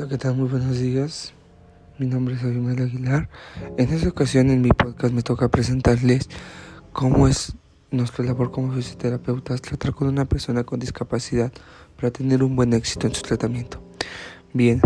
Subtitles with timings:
[0.00, 0.34] Hola, ¿qué tal?
[0.34, 1.34] Muy buenos días.
[1.98, 3.28] Mi nombre es Abimael Aguilar.
[3.76, 6.26] En esta ocasión en mi podcast me toca presentarles
[6.94, 7.52] cómo es
[7.90, 11.52] nuestra labor como fisioterapeutas tratar con una persona con discapacidad
[11.96, 13.82] para tener un buen éxito en su tratamiento.
[14.54, 14.80] Bien,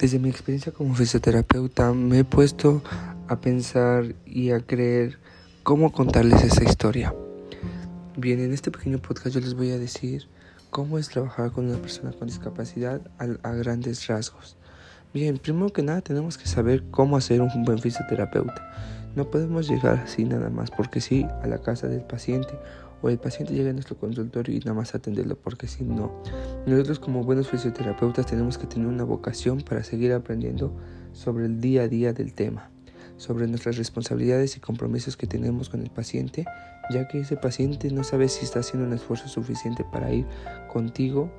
[0.00, 2.82] desde mi experiencia como fisioterapeuta me he puesto
[3.28, 5.20] a pensar y a creer
[5.62, 7.14] cómo contarles esa historia.
[8.16, 10.26] Bien, en este pequeño podcast yo les voy a decir
[10.70, 14.56] ¿Cómo es trabajar con una persona con discapacidad a, grandes rasgos?
[15.14, 18.62] Bien, primero que nada tenemos que saber cómo hacer un buen fisioterapeuta.
[19.14, 22.58] No podemos llegar así nada más porque sí a la casa del paciente
[23.00, 26.22] o el paciente llega a nuestro consultorio y nada más atenderlo porque si no.
[26.66, 30.76] Nosotros como buenos fisioterapeutas tenemos que tener una vocación para seguir aprendiendo
[31.12, 32.70] sobre el día a día del tema
[33.16, 36.44] sobre nuestras responsabilidades y compromisos que tenemos con el paciente,
[36.90, 40.26] ya que ese paciente no sabe si está haciendo un esfuerzo suficiente para ir
[40.72, 41.30] contigo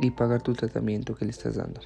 [0.00, 1.80] y pagar tu tratamiento que le estás dando.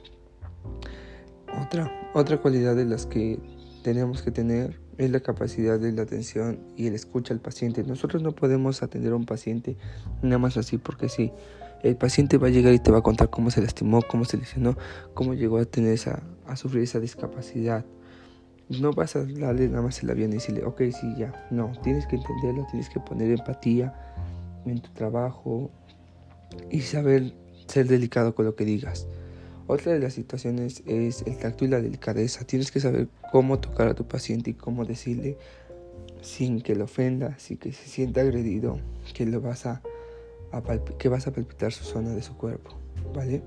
[1.63, 3.41] Otra, otra cualidad de las que
[3.83, 7.83] tenemos que tener es la capacidad de la atención y el escucha al paciente.
[7.85, 9.77] Nosotros no podemos atender a un paciente
[10.23, 11.33] nada más así porque sí.
[11.83, 14.37] El paciente va a llegar y te va a contar cómo se lastimó, cómo se
[14.37, 14.77] lesionó,
[15.15, 17.87] cómo llegó a tener esa, a sufrir esa discapacidad.
[18.79, 21.49] No vas a darle nada más el avión y decirle, ok, sí, ya.
[21.51, 23.93] No, tienes que entenderlo, tienes que poner empatía
[24.65, 25.71] en tu trabajo
[26.71, 27.35] y saber
[27.67, 29.09] ser delicado con lo que digas.
[29.67, 32.45] Otra de las situaciones es el tacto y la delicadeza.
[32.45, 35.37] Tienes que saber cómo tocar a tu paciente y cómo decirle
[36.23, 38.79] sin que lo ofenda, sin que se sienta agredido,
[39.15, 39.83] que, lo vas a,
[40.99, 42.75] que vas a palpitar su zona de su cuerpo,
[43.15, 43.43] ¿vale?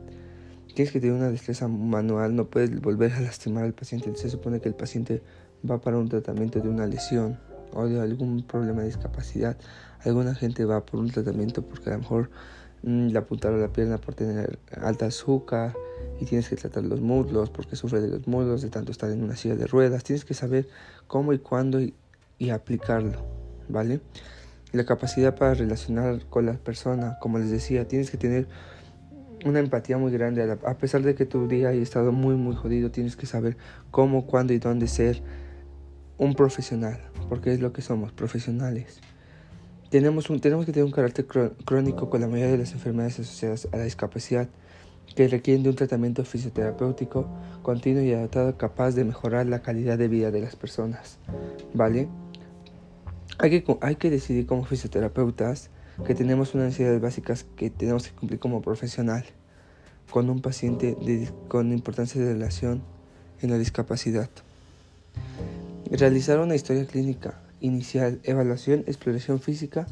[0.73, 4.11] Tienes que tener una destreza manual, no puedes volver a lastimar al paciente.
[4.15, 5.21] Se supone que el paciente
[5.69, 7.37] va para un tratamiento de una lesión
[7.73, 9.55] o de algún problema de discapacidad.
[10.03, 12.29] Alguna gente va por un tratamiento porque a lo mejor
[12.81, 15.75] mm, le apuntaron la pierna por tener alta azúcar
[16.19, 19.23] y tienes que tratar los muslos porque sufre de los muslos de tanto estar en
[19.23, 20.03] una silla de ruedas.
[20.03, 20.67] Tienes que saber
[21.07, 21.93] cómo y cuándo y,
[22.39, 23.23] y aplicarlo,
[23.69, 24.01] ¿vale?
[24.71, 28.47] La capacidad para relacionar con la persona, como les decía, tienes que tener
[29.45, 30.57] una empatía muy grande.
[30.65, 33.57] A pesar de que tu día haya estado muy, muy jodido, tienes que saber
[33.91, 35.21] cómo, cuándo y dónde ser
[36.17, 36.99] un profesional,
[37.29, 39.01] porque es lo que somos, profesionales.
[39.89, 41.25] Tenemos, un, tenemos que tener un carácter
[41.65, 44.49] crónico con la mayoría de las enfermedades asociadas a la discapacidad
[45.15, 47.27] que requieren de un tratamiento fisioterapéutico
[47.61, 51.19] continuo y adaptado capaz de mejorar la calidad de vida de las personas.
[51.73, 52.07] ¿Vale?
[53.39, 55.69] Hay que, hay que decidir como fisioterapeutas
[56.05, 59.25] que tenemos unas necesidades básicas que tenemos que cumplir como profesional
[60.09, 60.97] con un paciente
[61.47, 62.83] con importancia de relación
[63.41, 64.29] en la discapacidad.
[65.89, 69.87] Realizar una historia clínica inicial, evaluación, exploración física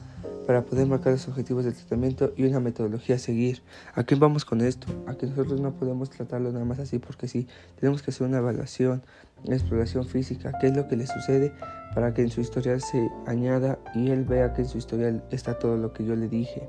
[0.46, 3.62] para poder marcar los objetivos del tratamiento y una metodología a seguir.
[3.94, 4.88] ¿A qué vamos con esto?
[5.07, 7.47] A que nosotros no podemos tratarlo nada más así porque sí,
[7.79, 9.03] tenemos que hacer una evaluación,
[9.46, 11.53] una exploración física, qué es lo que le sucede
[11.94, 15.59] para que en su historial se añada y él vea que en su historial está
[15.59, 16.68] todo lo que yo le dije.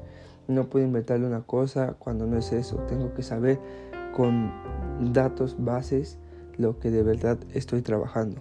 [0.48, 2.76] No puedo inventarle una cosa cuando no es eso.
[2.88, 3.60] Tengo que saber
[4.14, 4.52] con
[5.12, 6.18] datos, bases,
[6.58, 8.40] lo que de verdad estoy trabajando.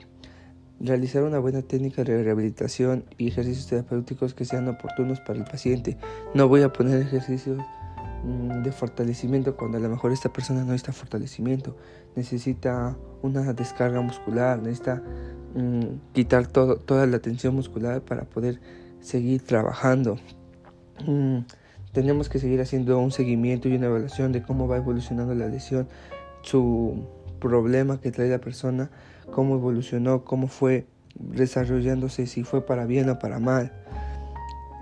[0.84, 5.97] Realizar una buena técnica de rehabilitación y ejercicios terapéuticos que sean oportunos para el paciente.
[6.34, 7.59] No voy a poner ejercicios
[8.24, 11.78] mm, de fortalecimiento cuando a lo mejor esta persona no necesita fortalecimiento,
[12.16, 15.03] necesita una descarga muscular, necesita
[15.56, 18.59] mm, quitar toda la tensión muscular para poder
[19.02, 20.18] seguir trabajando.
[21.06, 21.40] Mm,
[21.91, 25.88] tenemos que seguir haciendo un seguimiento y una evaluación de cómo va evolucionando la lesión,
[26.41, 27.06] su
[27.41, 28.90] problema que trae la persona
[29.31, 30.85] cómo evolucionó, cómo fue
[31.16, 33.74] desarrollándose, si fue para bien o para mal.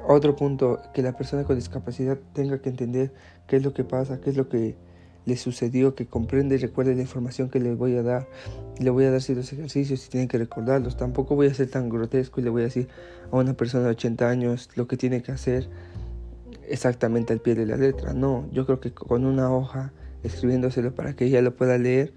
[0.07, 3.11] Otro punto, que la persona con discapacidad tenga que entender
[3.47, 4.75] qué es lo que pasa, qué es lo que
[5.25, 8.27] le sucedió, que comprende y recuerde la información que le voy a dar.
[8.79, 10.97] Le voy a dar ciertos ejercicios y tienen que recordarlos.
[10.97, 12.87] Tampoco voy a ser tan grotesco y le voy a decir
[13.31, 15.69] a una persona de 80 años lo que tiene que hacer
[16.67, 18.13] exactamente al pie de la letra.
[18.13, 19.91] No, yo creo que con una hoja
[20.23, 22.13] escribiéndoselo para que ella lo pueda leer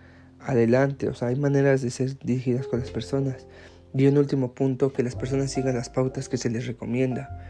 [0.46, 1.08] adelante.
[1.08, 3.46] O sea, hay maneras de ser dirigidas con las personas.
[3.94, 7.46] Y un último punto, que las personas sigan las pautas que se les recomienda.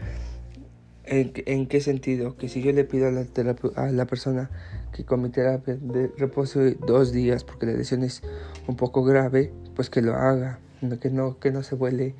[1.05, 2.37] ¿En, qué sentido?
[2.37, 4.51] Que si yo le pido a la, persona
[4.93, 8.23] que con mi terapia de reposo dos días porque la lesión es
[8.67, 10.59] un poco grave, pues que lo haga,
[11.01, 12.15] que no, que no se vuele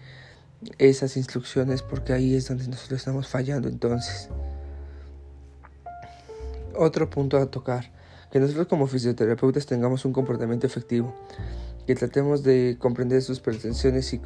[0.79, 4.29] esas instrucciones porque ahí es donde nosotros estamos fallando entonces.
[6.75, 7.91] Otro punto a tocar
[8.33, 11.15] que nosotros como fisioterapeutas tengamos un comportamiento efectivo,
[11.87, 14.21] que tratemos de comprender sus pretensiones y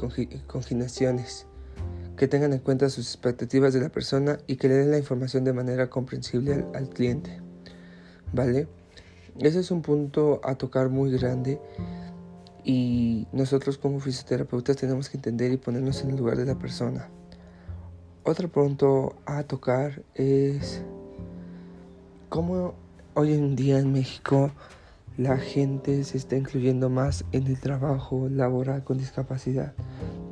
[0.46, 1.46] conginaciones,
[2.16, 5.42] que tengan en cuenta sus expectativas de la persona y que le den la información
[5.42, 7.40] de manera comprensible al, cliente.
[8.32, 8.68] ¿Vale?
[9.40, 11.60] Ese es un punto a tocar muy grande
[12.62, 17.08] y nosotros como fisioterapeutas tenemos que entender y ponernos en el lugar de la persona.
[18.22, 20.82] Otro punto a tocar es
[22.28, 22.85] cómo
[23.16, 24.50] hoy en día en México
[25.16, 29.72] la gente se está incluyendo más en el trabajo laboral con discapacidad.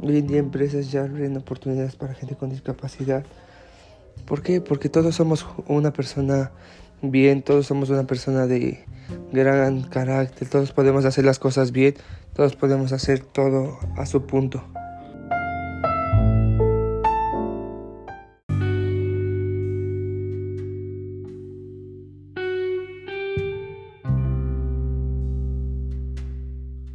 [0.03, 3.25] Hoy en día empresas ya abren oportunidades para gente con discapacidad.
[4.27, 4.61] ¿Por qué?
[4.61, 6.53] Porque todos somos una persona
[7.01, 8.85] bien, todos somos una persona de
[9.33, 11.95] gran carácter, todos podemos hacer las cosas bien,
[12.35, 14.63] todos podemos hacer todo a su punto.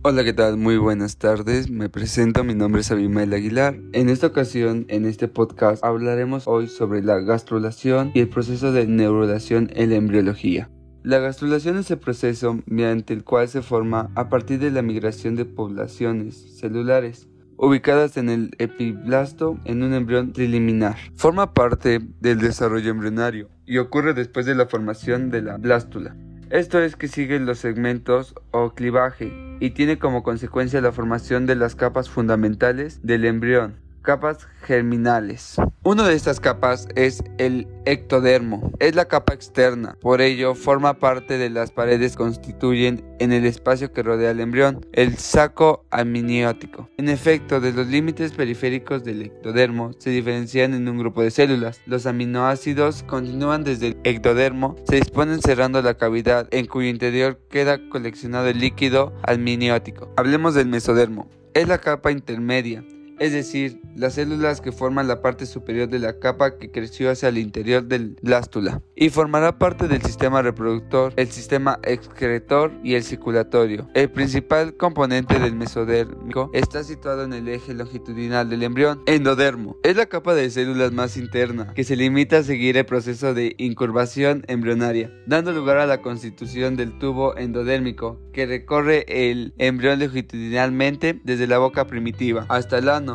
[0.02, 0.56] Hola, ¿qué tal?
[0.56, 1.70] Muy buenas tardes.
[1.70, 3.76] Me presento, mi nombre es Abimael Aguilar.
[3.92, 8.88] En esta ocasión, en este podcast, hablaremos hoy sobre la gastrulación y el proceso de
[8.88, 10.72] neurulación en la embriología.
[11.04, 15.36] La gastrulación es el proceso mediante el cual se forma a partir de la migración
[15.36, 20.96] de poblaciones celulares ubicadas en el epiblasto en un embrión triliminar.
[21.18, 26.16] Forma parte del desarrollo embrionario y ocurre después de la formación de la blástula.
[26.50, 31.54] Esto es que sigue los segmentos o clivaje y tiene como consecuencia la formación de
[31.54, 33.76] las capas fundamentales del embrión,
[34.10, 35.58] capas germinales.
[35.84, 41.38] Una de estas capas es el ectodermo, es la capa externa, por ello forma parte
[41.38, 46.90] de las paredes constituyen en el espacio que rodea el embrión, el saco amniótico.
[46.98, 51.80] En efecto, de los límites periféricos del ectodermo se diferencian en un grupo de células.
[51.86, 57.78] Los aminoácidos continúan desde el ectodermo, se disponen cerrando la cavidad en cuyo interior queda
[57.90, 60.12] coleccionado el líquido amniótico.
[60.18, 61.30] Hablemos del mesodermo.
[61.54, 62.84] Es la capa intermedia
[63.20, 67.30] es decir, las células que forman la parte superior de la capa que creció hacia
[67.30, 73.04] el interior del blástula, y formará parte del sistema reproductor, el sistema excretor y el
[73.04, 73.90] circulatorio.
[73.94, 79.02] El principal componente del mesodérmico está situado en el eje longitudinal del embrión.
[79.06, 83.34] Endodermo es la capa de células más interna, que se limita a seguir el proceso
[83.34, 90.00] de incurvación embrionaria, dando lugar a la constitución del tubo endodérmico, que recorre el embrión
[90.00, 93.09] longitudinalmente desde la boca primitiva hasta el ano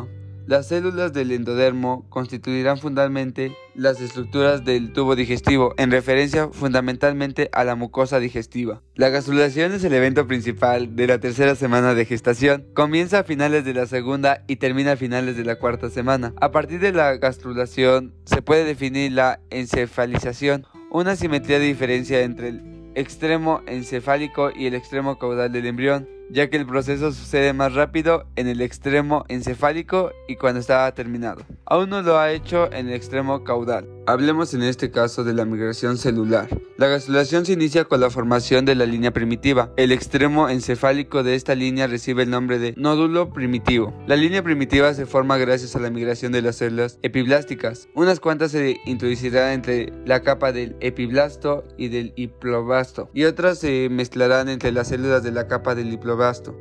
[0.47, 7.63] las células del endodermo constituirán fundamentalmente las estructuras del tubo digestivo, en referencia fundamentalmente a
[7.63, 8.81] la mucosa digestiva.
[8.95, 12.65] La gastrulación es el evento principal de la tercera semana de gestación.
[12.73, 16.33] Comienza a finales de la segunda y termina a finales de la cuarta semana.
[16.39, 22.49] A partir de la gastrulación se puede definir la encefalización, una simetría de diferencia entre
[22.49, 27.73] el extremo encefálico y el extremo caudal del embrión ya que el proceso sucede más
[27.73, 31.43] rápido en el extremo encefálico y cuando está terminado.
[31.65, 33.87] Aún no lo ha hecho en el extremo caudal.
[34.07, 36.47] Hablemos en este caso de la migración celular.
[36.77, 39.71] La gastrulación se inicia con la formación de la línea primitiva.
[39.77, 43.93] El extremo encefálico de esta línea recibe el nombre de nódulo primitivo.
[44.05, 47.87] La línea primitiva se forma gracias a la migración de las células epiblásticas.
[47.95, 53.89] Unas cuantas se introducirán entre la capa del epiblasto y del hiplobasto y otras se
[53.89, 56.14] mezclarán entre las células de la capa del hiplobasto.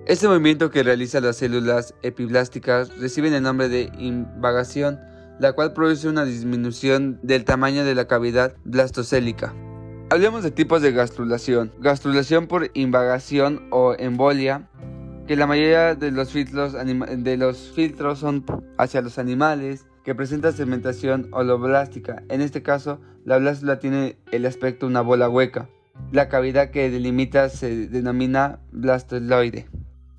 [0.06, 4.99] Este movimiento que realiza las células epiblásticas recibe el nombre de invagación
[5.39, 9.55] la cual produce una disminución del tamaño de la cavidad blastocélica.
[10.11, 11.73] Hablemos de tipos de gastrulación.
[11.81, 14.69] Gastrulación por invagación o embolia,
[15.26, 18.45] que la mayoría de los filtros, de los filtros son
[18.78, 22.23] hacia los animales, que presenta segmentación holoblástica.
[22.28, 25.69] En este caso, la blástula tiene el aspecto de una bola hueca.
[26.15, 29.67] La cavidad que delimita se denomina blastoiloide.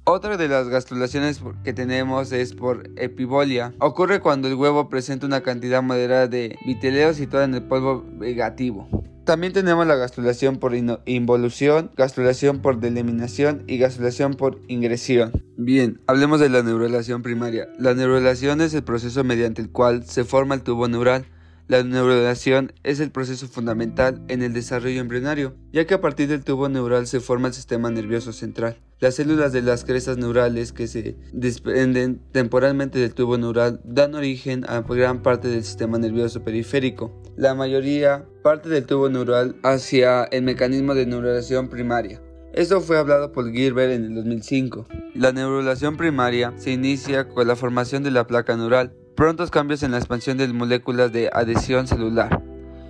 [0.03, 3.73] Otra de las gastrulaciones que tenemos es por epibolia.
[3.79, 8.89] Ocurre cuando el huevo presenta una cantidad moderada de viteleo situada en el polvo vegativo.
[9.23, 15.31] También tenemos la gastrulación por involución, gastrulación por delaminación y gastrulación por ingresión.
[15.55, 17.69] Bien, hablemos de la neurulación primaria.
[17.79, 21.25] La neurulación es el proceso mediante el cual se forma el tubo neural.
[21.67, 26.43] La neurulación es el proceso fundamental en el desarrollo embrionario, ya que a partir del
[26.43, 28.77] tubo neural se forma el sistema nervioso central.
[28.99, 34.63] Las células de las crestas neurales que se desprenden temporalmente del tubo neural dan origen
[34.69, 37.11] a gran parte del sistema nervioso periférico.
[37.35, 42.21] La mayoría parte del tubo neural hacia el mecanismo de neurulación primaria.
[42.53, 44.85] Esto fue hablado por Gilbert en el 2005.
[45.15, 49.91] La neurulación primaria se inicia con la formación de la placa neural, prontos cambios en
[49.91, 52.41] la expansión de moléculas de adhesión celular.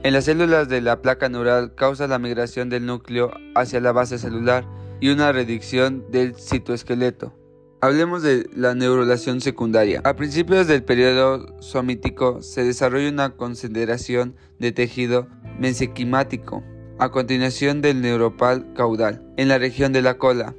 [0.04, 4.18] En las células de la placa neural causa la migración del núcleo hacia la base
[4.18, 4.66] celular
[5.00, 7.34] y una reducción del citoesqueleto.
[7.82, 10.02] Hablemos de la neurulación secundaria.
[10.04, 15.28] A principios del periodo somítico se desarrolla una consideración de tejido
[15.60, 16.64] mesenquimático
[16.98, 20.56] a continuación del neuropal caudal, en la región de la cola,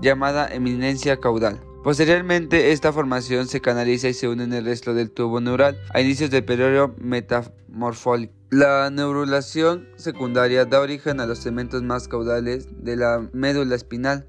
[0.00, 1.60] llamada eminencia caudal.
[1.84, 6.00] Posteriormente, esta formación se canaliza y se une en el resto del tubo neural a
[6.00, 8.32] inicios del periodo metamorfólico.
[8.48, 14.26] La neurulación secundaria da origen a los segmentos más caudales de la médula espinal,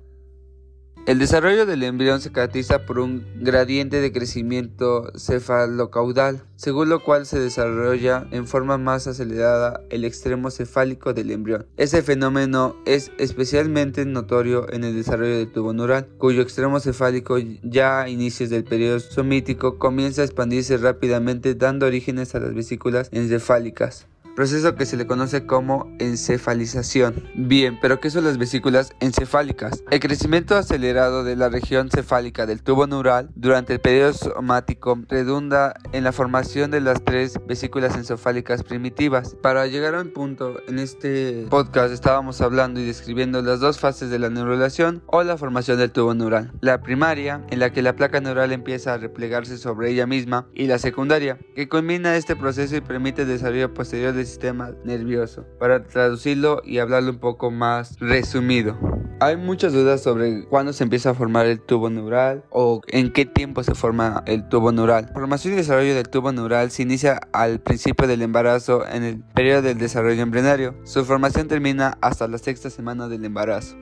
[1.06, 7.28] el desarrollo del embrión se caracteriza por un gradiente de crecimiento cefalocaudal, según lo cual
[7.28, 11.68] se desarrolla en forma más acelerada el extremo cefálico del embrión.
[11.78, 18.02] Ese fenómeno es especialmente notorio en el desarrollo del tubo neural, cuyo extremo cefálico ya
[18.02, 24.08] a inicios del periodo somítico comienza a expandirse rápidamente dando orígenes a las vesículas encefálicas
[24.36, 27.24] proceso que se le conoce como encefalización.
[27.36, 29.84] Bien, pero ¿qué son las vesículas encefálicas?
[29.90, 35.74] El crecimiento acelerado de la región cefálica del tubo neural durante el periodo somático redunda
[35.94, 39.36] en la formación de las tres vesículas encefálicas primitivas.
[39.42, 44.10] Para llegar a un punto en este podcast estábamos hablando y describiendo las dos fases
[44.10, 46.52] de la neurulación o la formación del tubo neural.
[46.60, 50.68] La primaria, en la que la placa neural empieza a replegarse sobre ella misma, y
[50.68, 55.84] la secundaria, que culmina este proceso y permite el desarrollo posterior de sistema nervioso, para
[55.84, 58.78] traducirlo y hablarlo un poco más resumido.
[59.22, 63.26] Hay muchas dudas sobre cuándo se empieza a formar el tubo neural o en qué
[63.26, 65.06] tiempo se forma el tubo neural.
[65.08, 69.24] La formación y desarrollo del tubo neural se inicia al principio del embarazo en el
[69.24, 70.76] periodo del desarrollo embrionario.
[70.84, 73.78] Su formación termina hasta la sexta semana del embarazo.